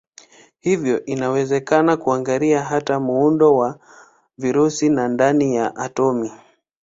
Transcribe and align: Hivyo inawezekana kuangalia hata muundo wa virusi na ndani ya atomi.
Hivyo 0.59 1.05
inawezekana 1.05 1.97
kuangalia 1.97 2.63
hata 2.63 2.99
muundo 2.99 3.55
wa 3.55 3.79
virusi 4.37 4.89
na 4.89 5.07
ndani 5.07 5.55
ya 5.55 5.75
atomi. 5.75 6.31